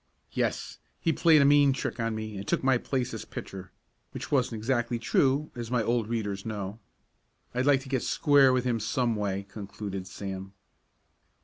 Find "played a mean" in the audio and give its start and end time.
1.13-1.73